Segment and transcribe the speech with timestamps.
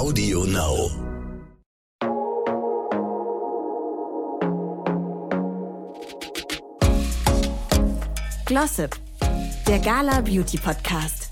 [0.00, 0.90] Audio Now.
[8.46, 8.96] Glossip,
[9.66, 11.28] der Gala Beauty Podcast.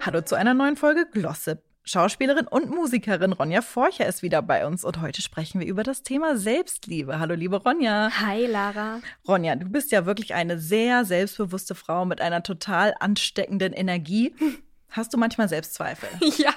[0.00, 1.69] Hallo zu einer neuen Folge Glossip.
[1.90, 6.04] Schauspielerin und Musikerin Ronja Forcher ist wieder bei uns und heute sprechen wir über das
[6.04, 7.18] Thema Selbstliebe.
[7.18, 8.12] Hallo, liebe Ronja.
[8.20, 9.00] Hi, Lara.
[9.26, 14.32] Ronja, du bist ja wirklich eine sehr selbstbewusste Frau mit einer total ansteckenden Energie.
[14.90, 16.08] Hast du manchmal Selbstzweifel?
[16.38, 16.54] Ja,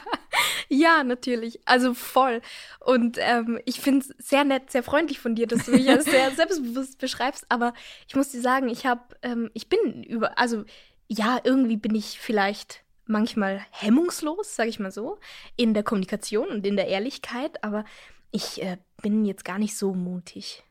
[0.69, 1.61] ja, natürlich.
[1.65, 2.41] Also voll.
[2.79, 6.05] Und ähm, ich finde es sehr nett, sehr freundlich von dir, dass du mich als
[6.05, 7.45] sehr selbstbewusst beschreibst.
[7.49, 7.73] Aber
[8.07, 10.63] ich muss dir sagen, ich habe, ähm, ich bin über, also
[11.07, 15.19] ja, irgendwie bin ich vielleicht manchmal hemmungslos, sage ich mal so,
[15.55, 17.85] in der Kommunikation und in der Ehrlichkeit, aber
[18.31, 20.63] ich äh, bin jetzt gar nicht so mutig.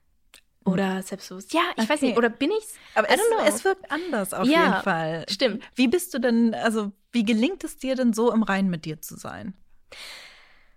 [0.64, 1.52] Oder selbstbewusst.
[1.52, 1.88] Ja, ich okay.
[1.88, 2.16] weiß nicht.
[2.16, 2.74] Oder bin ich's?
[2.94, 5.24] Aber es, es, wirkt anders auf ja, jeden Fall.
[5.28, 5.64] Stimmt.
[5.74, 9.00] Wie bist du denn, also wie gelingt es dir denn so im Reinen mit dir
[9.00, 9.54] zu sein?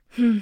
[0.09, 0.41] Hm.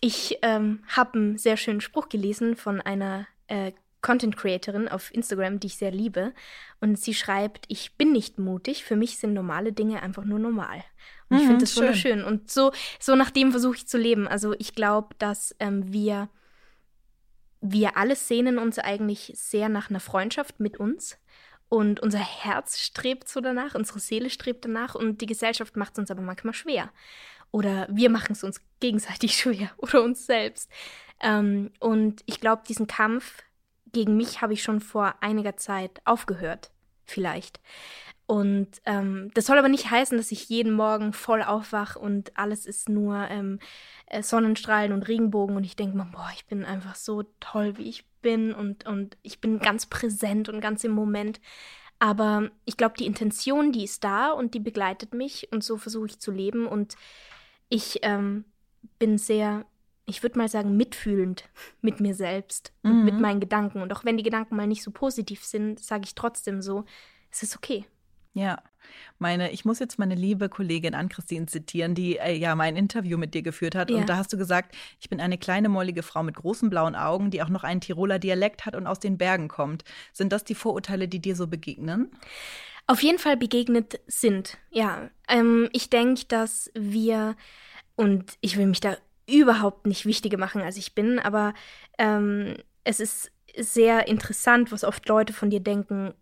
[0.00, 3.72] Ich ähm, habe einen sehr schönen Spruch gelesen von einer äh,
[4.04, 6.34] Content Creatorin auf Instagram, die ich sehr liebe.
[6.80, 10.84] Und sie schreibt, ich bin nicht mutig, für mich sind normale Dinge einfach nur normal.
[11.30, 11.82] Und ich mhm, finde das schön.
[11.82, 12.22] wunderschön.
[12.22, 14.28] Und so, so nach dem versuche ich zu leben.
[14.28, 16.28] Also ich glaube, dass ähm, wir,
[17.62, 21.18] wir alle sehnen uns eigentlich sehr nach einer Freundschaft mit uns.
[21.70, 25.98] Und unser Herz strebt so danach, unsere Seele strebt danach und die Gesellschaft macht es
[26.00, 26.90] uns aber manchmal schwer.
[27.52, 30.70] Oder wir machen es uns gegenseitig schwer oder uns selbst.
[31.20, 33.42] Ähm, und ich glaube, diesen Kampf
[33.94, 36.70] gegen mich habe ich schon vor einiger Zeit aufgehört,
[37.06, 37.60] vielleicht.
[38.26, 42.64] Und ähm, das soll aber nicht heißen, dass ich jeden Morgen voll aufwach und alles
[42.64, 43.58] ist nur ähm,
[44.06, 47.88] äh, Sonnenstrahlen und Regenbogen und ich denke mir, boah, ich bin einfach so toll, wie
[47.88, 51.40] ich bin und, und ich bin ganz präsent und ganz im Moment.
[51.98, 56.06] Aber ich glaube, die Intention, die ist da und die begleitet mich und so versuche
[56.06, 56.96] ich zu leben und
[57.68, 58.46] ich ähm,
[58.98, 59.66] bin sehr
[60.06, 61.48] ich würde mal sagen, mitfühlend
[61.80, 62.90] mit mir selbst mhm.
[62.90, 63.80] und mit meinen Gedanken.
[63.80, 66.84] Und auch wenn die Gedanken mal nicht so positiv sind, sage ich trotzdem so,
[67.30, 67.84] es ist okay.
[68.34, 68.60] Ja,
[69.18, 73.32] meine, ich muss jetzt meine liebe Kollegin Ann-Christine zitieren, die äh, ja mein Interview mit
[73.32, 73.90] dir geführt hat.
[73.90, 73.96] Ja.
[73.96, 77.30] Und da hast du gesagt, ich bin eine kleine, mollige Frau mit großen blauen Augen,
[77.30, 79.84] die auch noch einen Tiroler Dialekt hat und aus den Bergen kommt.
[80.12, 82.10] Sind das die Vorurteile, die dir so begegnen?
[82.88, 85.08] Auf jeden Fall begegnet sind, ja.
[85.28, 87.36] Ähm, ich denke, dass wir,
[87.94, 88.96] und ich will mich da
[89.28, 91.54] überhaupt nicht wichtiger machen, als ich bin, aber
[91.98, 96.14] ähm, es ist sehr interessant, was oft Leute von dir denken,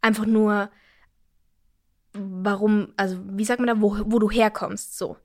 [0.00, 0.70] einfach nur,
[2.12, 5.16] warum, also wie sagt man da, wo, wo du herkommst, so.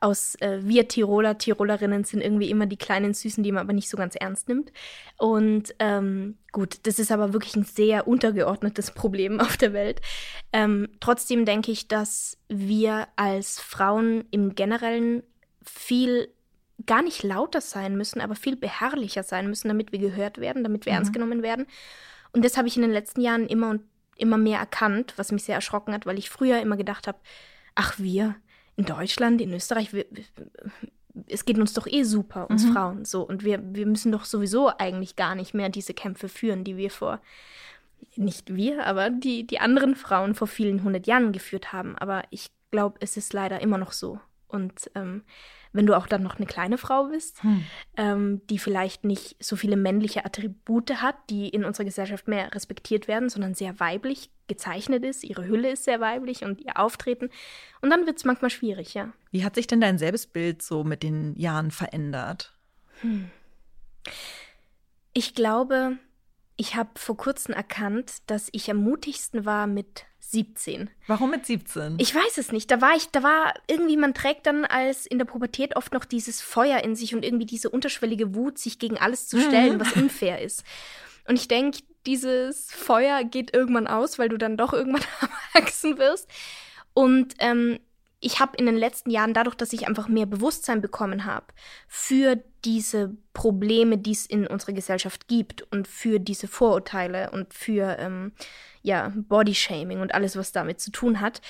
[0.00, 3.88] Aus äh, wir Tiroler, Tirolerinnen sind irgendwie immer die kleinen Süßen, die man aber nicht
[3.88, 4.72] so ganz ernst nimmt.
[5.16, 10.02] Und ähm, gut, das ist aber wirklich ein sehr untergeordnetes Problem auf der Welt.
[10.52, 15.22] Ähm, trotzdem denke ich, dass wir als Frauen im Generellen
[15.64, 16.28] viel
[16.86, 20.86] gar nicht lauter sein müssen, aber viel beharrlicher sein müssen, damit wir gehört werden, damit
[20.86, 20.96] wir mhm.
[20.98, 21.66] ernst genommen werden.
[22.32, 23.82] Und das habe ich in den letzten Jahren immer und
[24.16, 27.18] immer mehr erkannt, was mich sehr erschrocken hat, weil ich früher immer gedacht habe,
[27.74, 28.36] ach wir
[28.76, 30.06] in Deutschland, in Österreich, wir,
[31.28, 32.72] es geht uns doch eh super, uns mhm.
[32.72, 33.22] Frauen so.
[33.22, 36.90] Und wir, wir müssen doch sowieso eigentlich gar nicht mehr diese Kämpfe führen, die wir
[36.90, 37.20] vor,
[38.16, 41.96] nicht wir, aber die, die anderen Frauen vor vielen hundert Jahren geführt haben.
[41.98, 44.20] Aber ich glaube, es ist leider immer noch so.
[44.48, 45.24] Und ähm,
[45.72, 47.64] wenn du auch dann noch eine kleine Frau bist, hm.
[47.96, 53.08] ähm, die vielleicht nicht so viele männliche Attribute hat, die in unserer Gesellschaft mehr respektiert
[53.08, 57.30] werden, sondern sehr weiblich gezeichnet ist, ihre Hülle ist sehr weiblich und ihr Auftreten.
[57.80, 59.12] Und dann wird es manchmal schwierig, ja.
[59.30, 62.54] Wie hat sich denn dein Selbstbild so mit den Jahren verändert?
[63.00, 63.30] Hm.
[65.12, 65.98] Ich glaube,
[66.56, 70.90] ich habe vor kurzem erkannt, dass ich am mutigsten war mit 17.
[71.06, 71.96] Warum mit 17?
[71.98, 72.70] Ich weiß es nicht.
[72.70, 76.04] Da war ich, da war irgendwie, man trägt dann als in der Pubertät oft noch
[76.04, 79.80] dieses Feuer in sich und irgendwie diese unterschwellige Wut, sich gegen alles zu stellen, mhm.
[79.80, 80.64] was unfair ist.
[81.26, 85.04] Und ich denke, dieses Feuer geht irgendwann aus, weil du dann doch irgendwann
[85.54, 86.28] erwachsen wirst.
[86.94, 87.78] Und ähm,
[88.20, 91.46] ich habe in den letzten Jahren, dadurch, dass ich einfach mehr Bewusstsein bekommen habe
[91.88, 97.96] für diese Probleme, die es in unserer Gesellschaft gibt und für diese Vorurteile und für
[97.98, 98.32] ähm,
[98.82, 101.40] ja, Bodyshaming und alles, was damit zu tun hat.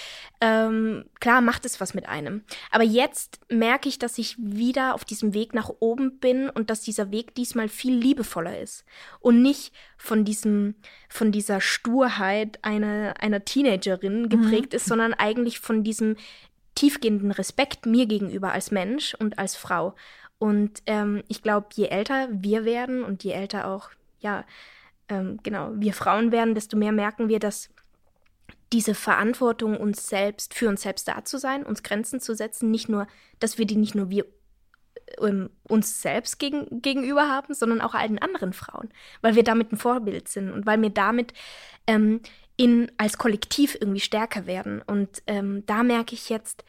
[0.40, 2.44] Ähm, klar macht es was mit einem.
[2.70, 6.80] Aber jetzt merke ich, dass ich wieder auf diesem Weg nach oben bin und dass
[6.80, 8.84] dieser Weg diesmal viel liebevoller ist.
[9.18, 10.76] Und nicht von diesem,
[11.08, 14.28] von dieser Sturheit einer, einer Teenagerin mhm.
[14.28, 14.76] geprägt mhm.
[14.76, 16.16] ist, sondern eigentlich von diesem
[16.76, 19.94] tiefgehenden Respekt mir gegenüber als Mensch und als Frau.
[20.44, 23.88] Und ähm, ich glaube, je älter wir werden und je älter auch,
[24.20, 24.44] ja,
[25.08, 27.70] ähm, genau, wir Frauen werden, desto mehr merken wir, dass
[28.70, 32.90] diese Verantwortung, uns selbst, für uns selbst da zu sein, uns Grenzen zu setzen, nicht
[32.90, 33.06] nur,
[33.40, 34.26] dass wir die nicht nur wir
[35.18, 38.90] ähm, uns selbst gegen, gegenüber haben, sondern auch allen anderen Frauen,
[39.22, 41.32] weil wir damit ein Vorbild sind und weil wir damit
[41.86, 42.20] ähm,
[42.58, 44.82] in, als Kollektiv irgendwie stärker werden.
[44.82, 46.66] Und ähm, da merke ich jetzt,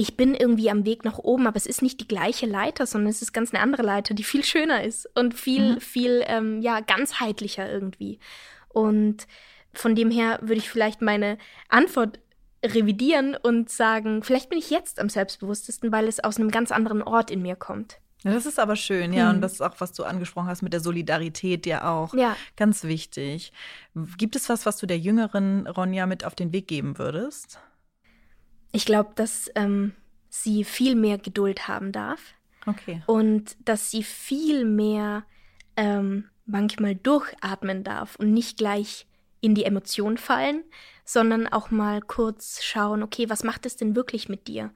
[0.00, 3.10] ich bin irgendwie am Weg nach oben, aber es ist nicht die gleiche Leiter, sondern
[3.10, 5.80] es ist ganz eine andere Leiter, die viel schöner ist und viel, mhm.
[5.80, 8.20] viel, ähm, ja, ganzheitlicher irgendwie.
[8.68, 9.26] Und
[9.72, 11.36] von dem her würde ich vielleicht meine
[11.68, 12.20] Antwort
[12.64, 17.02] revidieren und sagen, vielleicht bin ich jetzt am selbstbewusstesten, weil es aus einem ganz anderen
[17.02, 17.98] Ort in mir kommt.
[18.22, 19.24] Ja, das ist aber schön, ja.
[19.24, 19.36] Mhm.
[19.36, 22.36] Und das ist auch, was du angesprochen hast mit der Solidarität, ja auch ja.
[22.56, 23.52] ganz wichtig.
[24.16, 27.58] Gibt es was, was du der jüngeren Ronja mit auf den Weg geben würdest?
[28.72, 29.94] Ich glaube, dass ähm,
[30.28, 32.34] sie viel mehr Geduld haben darf.
[32.66, 33.02] Okay.
[33.06, 35.24] Und dass sie viel mehr
[35.76, 39.06] ähm, manchmal durchatmen darf und nicht gleich
[39.40, 40.64] in die Emotion fallen,
[41.04, 44.72] sondern auch mal kurz schauen, okay, was macht es denn wirklich mit dir?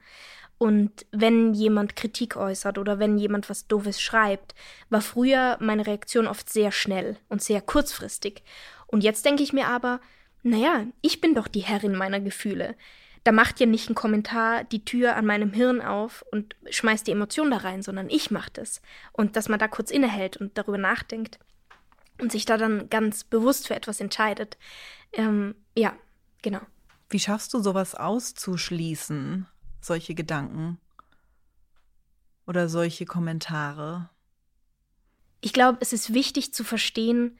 [0.57, 4.55] Und wenn jemand Kritik äußert oder wenn jemand was Doofes schreibt,
[4.89, 8.43] war früher meine Reaktion oft sehr schnell und sehr kurzfristig.
[8.87, 9.99] Und jetzt denke ich mir aber,
[10.41, 12.75] naja, ich bin doch die Herrin meiner Gefühle.
[13.23, 17.11] Da macht ja nicht ein Kommentar die Tür an meinem Hirn auf und schmeißt die
[17.11, 18.81] Emotion da rein, sondern ich mache das.
[19.13, 21.39] Und dass man da kurz innehält und darüber nachdenkt
[22.19, 24.57] und sich da dann ganz bewusst für etwas entscheidet.
[25.13, 25.95] Ähm, ja,
[26.41, 26.61] genau.
[27.09, 29.45] Wie schaffst du sowas auszuschließen,
[29.81, 30.79] solche Gedanken
[32.45, 34.09] oder solche Kommentare?
[35.41, 37.37] Ich glaube, es ist wichtig zu verstehen,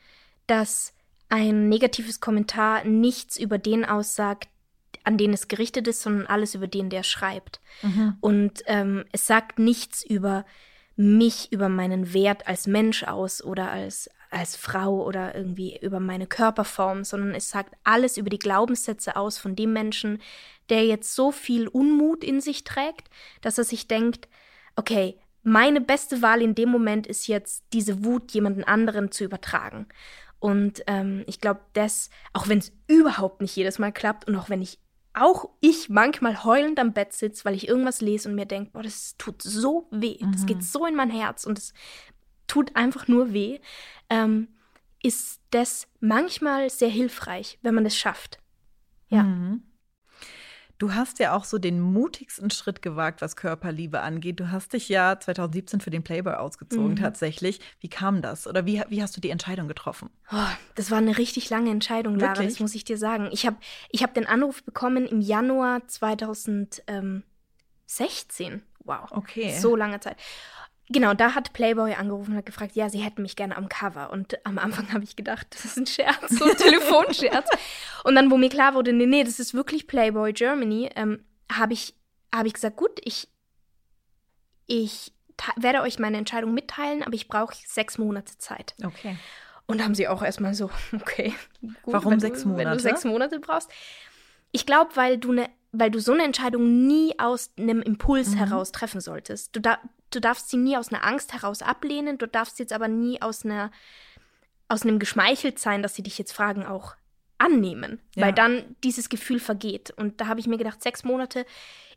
[0.47, 0.94] dass
[1.29, 4.50] ein negatives Kommentar nichts über den aussagt,
[5.03, 7.61] an den es gerichtet ist, sondern alles über den, der schreibt.
[7.81, 8.17] Mhm.
[8.21, 10.45] Und ähm, es sagt nichts über
[10.95, 16.27] mich, über meinen Wert als Mensch aus oder als, als Frau oder irgendwie über meine
[16.27, 20.21] Körperform, sondern es sagt alles über die Glaubenssätze aus von dem Menschen,
[20.69, 23.09] der jetzt so viel Unmut in sich trägt,
[23.41, 24.27] dass er sich denkt,
[24.75, 29.88] okay, meine beste Wahl in dem Moment ist jetzt, diese Wut jemanden anderen zu übertragen.
[30.39, 34.50] Und ähm, ich glaube, das, auch wenn es überhaupt nicht jedes Mal klappt und auch
[34.50, 34.79] wenn ich
[35.13, 38.83] auch ich manchmal heulend am Bett sitze, weil ich irgendwas lese und mir denke, boah,
[38.83, 40.31] das tut so weh, mhm.
[40.31, 41.74] das geht so in mein Herz und es
[42.48, 43.60] tut einfach nur weh,
[44.10, 44.48] ähm,
[45.04, 48.39] ist das manchmal sehr hilfreich, wenn man es schafft.
[49.10, 49.24] Ja.
[49.24, 49.63] Mhm.
[50.83, 54.41] Du hast ja auch so den mutigsten Schritt gewagt, was Körperliebe angeht.
[54.41, 56.97] Du hast dich ja 2017 für den Playboy ausgezogen, mhm.
[56.97, 57.62] tatsächlich.
[57.80, 58.47] Wie kam das?
[58.47, 60.09] Oder wie, wie hast du die Entscheidung getroffen?
[60.30, 60.35] Oh,
[60.75, 62.56] das war eine richtig lange Entscheidung, Lara, Wirklich?
[62.56, 63.30] das muss ich dir sagen.
[63.31, 63.56] Ich habe
[63.91, 67.24] ich hab den Anruf bekommen im Januar 2016.
[68.83, 69.09] Wow.
[69.12, 69.57] Okay.
[69.57, 70.18] So lange Zeit.
[70.93, 74.11] Genau, da hat Playboy angerufen und hat gefragt, ja, sie hätten mich gerne am Cover.
[74.11, 77.49] Und am Anfang habe ich gedacht, das ist ein Scherz, so ein Telefonscherz.
[78.03, 81.73] und dann, wo mir klar wurde, nee, nee, das ist wirklich Playboy Germany, ähm, habe
[81.73, 81.95] ich,
[82.33, 83.27] hab ich gesagt, gut, ich,
[84.67, 85.11] ich
[85.57, 88.75] werde euch meine Entscheidung mitteilen, aber ich brauche sechs Monate Zeit.
[88.83, 89.17] Okay.
[89.65, 91.33] Und haben sie auch erstmal so, okay.
[91.61, 92.65] Gut, Warum sechs Monate?
[92.69, 93.71] Wenn du sechs Monate brauchst.
[94.51, 98.37] Ich glaube, weil du eine weil du so eine Entscheidung nie aus einem Impuls mhm.
[98.37, 99.55] heraus treffen solltest.
[99.55, 99.79] Du, da,
[100.15, 103.45] du darfst sie nie aus einer Angst heraus ablehnen, du darfst jetzt aber nie aus
[103.45, 103.71] einer
[104.69, 106.95] aus einem geschmeichelt sein, dass sie dich jetzt fragen, auch
[107.38, 108.25] annehmen, ja.
[108.25, 109.92] weil dann dieses Gefühl vergeht.
[109.92, 111.46] Und da habe ich mir gedacht, sechs Monate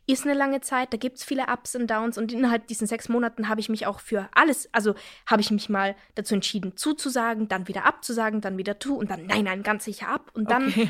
[0.05, 3.09] ist eine lange Zeit, da gibt es viele Ups und Downs und innerhalb diesen sechs
[3.09, 4.95] Monaten habe ich mich auch für alles, also
[5.25, 9.25] habe ich mich mal dazu entschieden, zuzusagen, dann wieder abzusagen, dann wieder zu und dann
[9.25, 10.31] nein, nein, ganz sicher ab.
[10.33, 10.89] Und dann okay.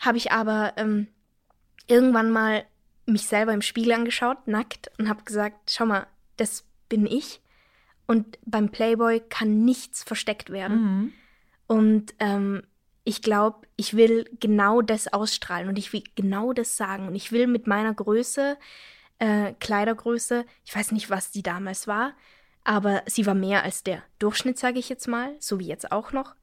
[0.00, 1.08] habe ich aber ähm,
[1.86, 2.64] irgendwann mal
[3.06, 7.40] mich selber im Spiegel angeschaut, nackt, und habe gesagt, schau mal, das bin ich.
[8.06, 10.82] Und beim Playboy kann nichts versteckt werden.
[10.82, 11.12] Mhm.
[11.66, 12.62] Und ähm,
[13.04, 17.06] ich glaube, ich will genau das ausstrahlen und ich will genau das sagen.
[17.06, 18.58] Und ich will mit meiner Größe,
[19.18, 22.12] äh, Kleidergröße, ich weiß nicht, was die damals war,
[22.64, 26.12] aber sie war mehr als der Durchschnitt, sage ich jetzt mal, so wie jetzt auch
[26.12, 26.34] noch.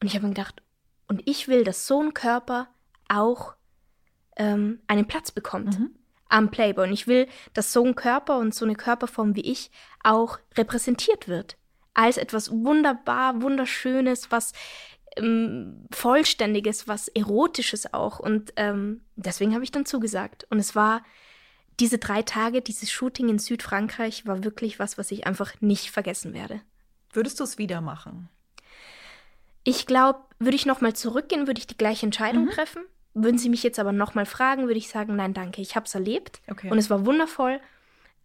[0.00, 0.62] Und ich habe mir gedacht,
[1.08, 2.68] und ich will, dass so ein Körper
[3.08, 3.54] auch
[4.36, 5.94] ähm, einen Platz bekommt mhm.
[6.32, 6.88] Am Playboy.
[6.88, 9.70] Und ich will, dass so ein Körper und so eine Körperform wie ich
[10.02, 11.56] auch repräsentiert wird.
[11.94, 14.52] Als etwas wunderbar, wunderschönes, was
[15.16, 18.18] ähm, Vollständiges, was Erotisches auch.
[18.18, 20.46] Und ähm, deswegen habe ich dann zugesagt.
[20.50, 21.04] Und es war
[21.80, 26.32] diese drei Tage, dieses Shooting in Südfrankreich, war wirklich was, was ich einfach nicht vergessen
[26.32, 26.60] werde.
[27.12, 28.30] Würdest du es wieder machen?
[29.64, 32.50] Ich glaube, würde ich nochmal zurückgehen, würde ich die gleiche Entscheidung mhm.
[32.50, 32.82] treffen.
[33.14, 35.94] Würden Sie mich jetzt aber nochmal fragen, würde ich sagen, nein, danke, ich habe es
[35.94, 36.70] erlebt okay.
[36.70, 37.60] und es war wundervoll,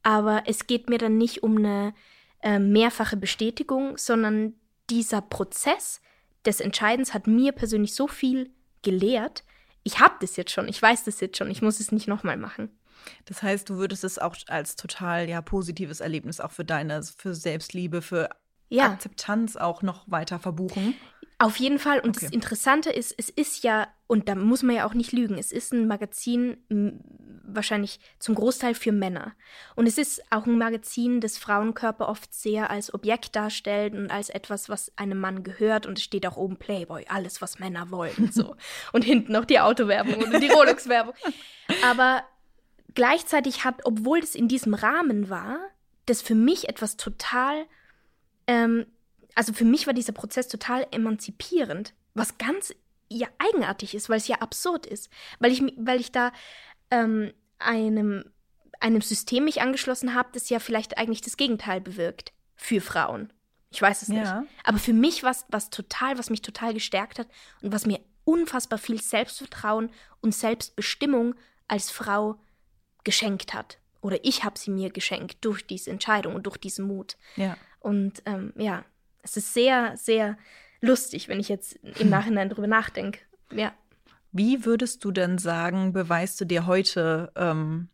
[0.03, 1.93] aber es geht mir dann nicht um eine
[2.41, 4.53] äh, mehrfache Bestätigung, sondern
[4.89, 6.01] dieser Prozess
[6.45, 8.51] des Entscheidens hat mir persönlich so viel
[8.81, 9.43] gelehrt
[9.87, 12.35] ich habe das jetzt schon, ich weiß das jetzt schon, ich muss es nicht nochmal
[12.35, 12.77] machen.
[13.23, 17.33] Das heißt, du würdest es auch als total ja positives Erlebnis auch für deine, für
[17.33, 18.29] Selbstliebe, für
[18.67, 18.91] ja.
[18.91, 20.93] Akzeptanz auch noch weiter verbuchen.
[21.39, 21.99] Auf jeden Fall.
[21.99, 22.25] Und okay.
[22.25, 25.51] das Interessante ist, es ist ja, und da muss man ja auch nicht lügen, es
[25.51, 26.57] ist ein Magazin
[27.47, 29.33] wahrscheinlich zum Großteil für Männer.
[29.75, 34.29] Und es ist auch ein Magazin, das Frauenkörper oft sehr als Objekt darstellt und als
[34.29, 35.85] etwas, was einem Mann gehört.
[35.85, 38.31] Und es steht auch oben Playboy, alles, was Männer wollen.
[38.31, 38.55] So.
[38.91, 41.13] und hinten noch die Autowerbung oder die Rolex-Werbung.
[41.85, 42.23] Aber
[42.93, 45.59] gleichzeitig hat, obwohl es in diesem Rahmen war,
[46.05, 47.65] das für mich etwas total
[48.47, 48.85] ähm,
[49.37, 52.73] also für mich war dieser Prozess total emanzipierend, was ganz
[53.07, 56.31] ja eigenartig ist, weil es ja absurd ist, weil ich, weil ich da
[56.89, 58.25] ähm, einem,
[58.79, 63.31] einem System mich angeschlossen habe, das ja vielleicht eigentlich das Gegenteil bewirkt für Frauen.
[63.69, 64.39] Ich weiß es ja.
[64.39, 64.51] nicht.
[64.63, 67.27] Aber für mich war es total, was mich total gestärkt hat
[67.61, 71.35] und was mir unfassbar viel Selbstvertrauen und Selbstbestimmung
[71.67, 72.39] als Frau
[73.03, 73.77] geschenkt hat.
[74.01, 77.17] Oder ich habe sie mir geschenkt durch diese Entscheidung und durch diesen Mut.
[77.35, 77.55] Ja.
[77.79, 78.83] Und ähm, ja,
[79.27, 80.37] es ist sehr, sehr
[80.79, 83.19] lustig, wenn ich jetzt im Nachhinein drüber nachdenke.
[83.51, 83.73] Ja.
[84.31, 87.89] Wie würdest du denn sagen, beweist du dir heute ähm,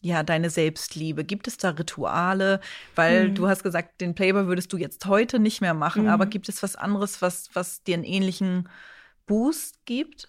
[0.00, 1.24] ja deine Selbstliebe?
[1.24, 2.60] Gibt es da Rituale?
[2.94, 3.34] Weil mhm.
[3.34, 6.10] du hast gesagt, den Playboy würdest du jetzt heute nicht mehr machen, mhm.
[6.10, 8.68] aber gibt es was anderes, was, was dir einen ähnlichen
[9.26, 10.28] Boost gibt?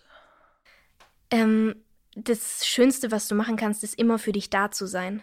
[1.29, 1.75] Ähm,
[2.15, 5.22] das Schönste, was du machen kannst, ist immer für dich da zu sein.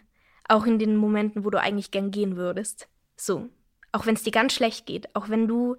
[0.49, 2.88] Auch in den Momenten, wo du eigentlich gern gehen würdest.
[3.16, 3.49] So,
[3.93, 5.76] auch wenn es dir ganz schlecht geht, auch wenn du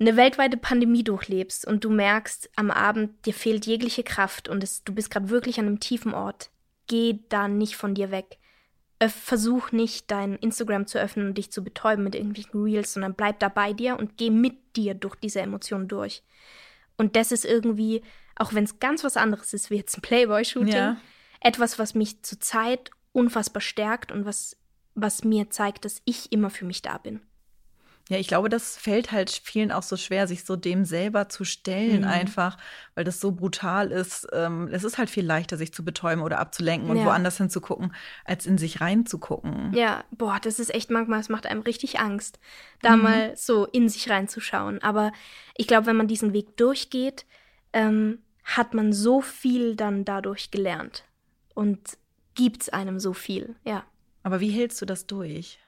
[0.00, 4.84] eine weltweite Pandemie durchlebst und du merkst am Abend, dir fehlt jegliche Kraft und es,
[4.84, 6.50] du bist gerade wirklich an einem tiefen Ort,
[6.86, 8.38] geh da nicht von dir weg.
[9.00, 13.14] Öff, versuch nicht, dein Instagram zu öffnen und dich zu betäuben mit irgendwelchen Reels, sondern
[13.14, 16.22] bleib da bei dir und geh mit dir durch diese Emotionen durch.
[16.96, 18.02] Und das ist irgendwie,
[18.34, 20.96] auch wenn es ganz was anderes ist, wie jetzt ein Playboy-Shooting, ja.
[21.40, 24.56] etwas, was mich zurzeit unfassbar stärkt und was
[25.00, 27.20] was mir zeigt, dass ich immer für mich da bin.
[28.08, 31.44] Ja, ich glaube, das fällt halt vielen auch so schwer, sich so dem selber zu
[31.44, 32.08] stellen, mhm.
[32.08, 32.56] einfach,
[32.94, 34.26] weil das so brutal ist.
[34.32, 37.04] Ähm, es ist halt viel leichter, sich zu betäuben oder abzulenken und ja.
[37.04, 39.74] woanders hinzugucken, als in sich reinzugucken.
[39.74, 42.38] Ja, boah, das ist echt manchmal, es macht einem richtig Angst,
[42.80, 43.02] da mhm.
[43.02, 44.82] mal so in sich reinzuschauen.
[44.82, 45.12] Aber
[45.54, 47.26] ich glaube, wenn man diesen Weg durchgeht,
[47.74, 51.04] ähm, hat man so viel dann dadurch gelernt
[51.54, 51.98] und
[52.34, 53.84] gibt es einem so viel, ja.
[54.28, 55.58] Aber wie hältst du das durch?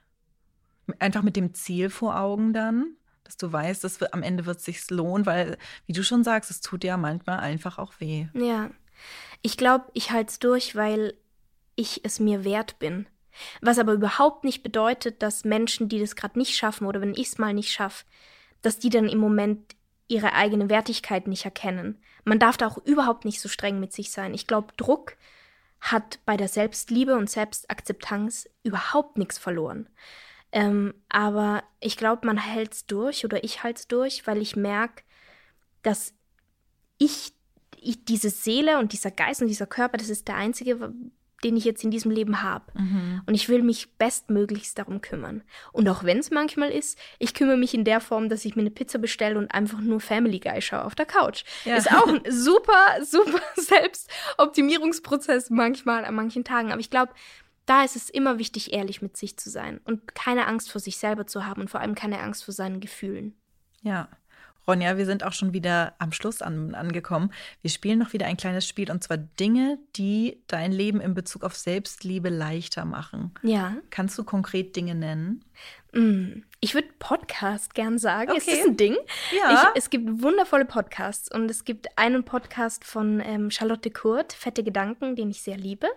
[0.99, 4.67] Einfach mit dem Ziel vor Augen dann, dass du weißt, dass am Ende wird es
[4.67, 8.26] sich lohnen, weil, wie du schon sagst, es tut ja manchmal einfach auch weh.
[8.35, 8.71] Ja.
[9.40, 11.14] Ich glaube, ich halte es durch, weil
[11.75, 13.07] ich es mir wert bin.
[13.62, 17.29] Was aber überhaupt nicht bedeutet, dass Menschen, die das gerade nicht schaffen oder wenn ich
[17.29, 18.05] es mal nicht schaffe,
[18.61, 19.75] dass die dann im Moment
[20.07, 21.97] ihre eigene Wertigkeit nicht erkennen.
[22.26, 24.35] Man darf da auch überhaupt nicht so streng mit sich sein.
[24.35, 25.17] Ich glaube, Druck
[25.81, 29.89] hat bei der Selbstliebe und Selbstakzeptanz überhaupt nichts verloren.
[30.53, 34.57] Ähm, aber ich glaube, man hält es durch oder ich halte es durch, weil ich
[34.57, 35.05] merke,
[35.83, 36.15] dass
[36.99, 37.33] ich,
[37.77, 40.93] ich, diese Seele und dieser Geist und dieser Körper, das ist der einzige
[41.44, 42.64] den ich jetzt in diesem Leben habe.
[42.75, 43.23] Mhm.
[43.26, 45.42] Und ich will mich bestmöglichst darum kümmern.
[45.73, 48.62] Und auch wenn es manchmal ist, ich kümmere mich in der Form, dass ich mir
[48.62, 51.44] eine Pizza bestelle und einfach nur Family Guy schaue auf der Couch.
[51.64, 51.76] Ja.
[51.76, 56.73] Ist auch ein super, super Selbstoptimierungsprozess manchmal an manchen Tagen.
[56.73, 57.12] Aber ich glaube,
[57.66, 60.97] da ist es immer wichtig, ehrlich mit sich zu sein und keine Angst vor sich
[60.97, 63.35] selber zu haben und vor allem keine Angst vor seinen Gefühlen.
[63.82, 64.09] Ja,
[64.67, 67.33] Ronja, wir sind auch schon wieder am Schluss an, angekommen.
[67.62, 71.45] Wir spielen noch wieder ein kleines Spiel und zwar Dinge, die dein Leben in Bezug
[71.45, 73.33] auf Selbstliebe leichter machen.
[73.43, 73.76] Ja.
[73.90, 75.45] Kannst du konkret Dinge nennen?
[75.93, 78.31] Mm, ich würde Podcast gern sagen.
[78.31, 78.38] Okay.
[78.38, 78.97] Ist das ein Ding?
[79.37, 79.73] Ja.
[79.75, 84.62] Ich, es gibt wundervolle Podcasts und es gibt einen Podcast von ähm, Charlotte Kurt, Fette
[84.62, 85.88] Gedanken, den ich sehr liebe.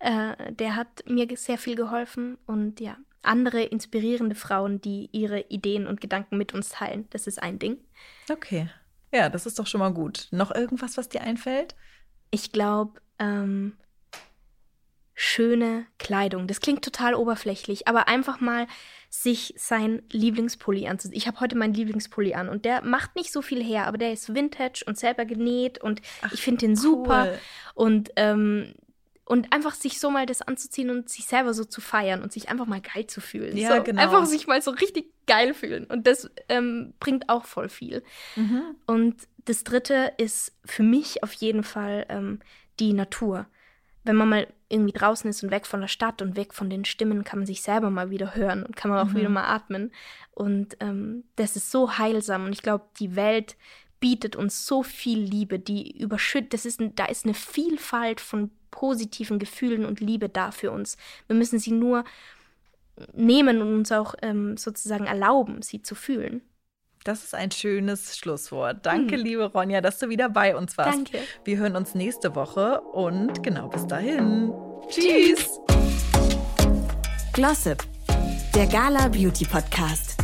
[0.00, 5.86] Äh, der hat mir sehr viel geholfen und ja, andere inspirierende Frauen, die ihre Ideen
[5.86, 7.06] und Gedanken mit uns teilen.
[7.10, 7.78] Das ist ein Ding.
[8.30, 8.68] Okay.
[9.12, 10.28] Ja, das ist doch schon mal gut.
[10.30, 11.74] Noch irgendwas, was dir einfällt?
[12.30, 13.76] Ich glaube, ähm,
[15.14, 16.46] schöne Kleidung.
[16.46, 18.66] Das klingt total oberflächlich, aber einfach mal
[19.10, 21.16] sich sein Lieblingspulli anzuziehen.
[21.16, 24.12] Ich habe heute meinen Lieblingspulli an und der macht nicht so viel her, aber der
[24.12, 26.76] ist vintage und selber genäht und Ach, ich finde den cool.
[26.76, 27.32] super.
[27.74, 28.74] Und ähm,
[29.28, 32.48] und einfach sich so mal das anzuziehen und sich selber so zu feiern und sich
[32.48, 33.58] einfach mal geil zu fühlen.
[33.58, 34.00] Ja, so, genau.
[34.00, 35.84] Einfach sich mal so richtig geil fühlen.
[35.84, 38.02] Und das ähm, bringt auch voll viel.
[38.36, 38.62] Mhm.
[38.86, 42.40] Und das dritte ist für mich auf jeden Fall ähm,
[42.80, 43.44] die Natur.
[44.02, 46.86] Wenn man mal irgendwie draußen ist und weg von der Stadt und weg von den
[46.86, 49.18] Stimmen, kann man sich selber mal wieder hören und kann man auch mhm.
[49.18, 49.92] wieder mal atmen.
[50.30, 52.46] Und ähm, das ist so heilsam.
[52.46, 53.56] Und ich glaube, die Welt
[54.00, 56.54] bietet uns so viel Liebe, die überschüttet.
[56.54, 60.96] Das ist, da ist eine Vielfalt von positiven Gefühlen und Liebe da für uns.
[61.26, 62.04] Wir müssen sie nur
[63.12, 66.42] nehmen und uns auch ähm, sozusagen erlauben, sie zu fühlen.
[67.04, 68.84] Das ist ein schönes Schlusswort.
[68.84, 69.24] Danke, hm.
[69.24, 70.98] liebe Ronja, dass du wieder bei uns warst.
[70.98, 71.20] Danke.
[71.44, 74.52] Wir hören uns nächste Woche und genau bis dahin.
[74.88, 75.60] Tschüss.
[77.32, 77.84] Glossip,
[78.54, 80.17] der Gala Beauty Podcast.